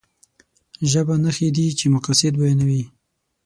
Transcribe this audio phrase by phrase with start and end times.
[0.91, 2.83] ژبه نښې دي چې مقاصد بيانوي.